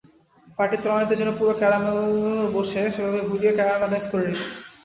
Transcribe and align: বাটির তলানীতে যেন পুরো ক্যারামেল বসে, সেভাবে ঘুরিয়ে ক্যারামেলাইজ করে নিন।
বাটির 0.57 0.81
তলানীতে 0.83 1.15
যেন 1.15 1.29
পুরো 1.37 1.53
ক্যারামেল 1.53 1.97
বসে, 2.55 2.81
সেভাবে 2.93 3.19
ঘুরিয়ে 3.29 3.55
ক্যারামেলাইজ 3.57 4.05
করে 4.11 4.23
নিন। 4.27 4.39